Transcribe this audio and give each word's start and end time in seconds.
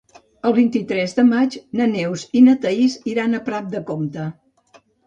El 0.49 0.53
vint-i-tres 0.59 1.13
de 1.19 1.25
maig 1.27 1.59
na 1.81 1.89
Neus 1.93 2.27
i 2.41 2.45
na 2.49 2.59
Thaís 2.65 2.99
iran 3.15 3.43
a 3.43 3.47
Prat 3.53 3.71
de 3.77 3.87
Comte. 3.93 4.29